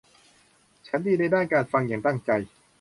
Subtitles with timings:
[0.87, 2.31] ฉันดีในด้านการฟังอย่างตั้งใจ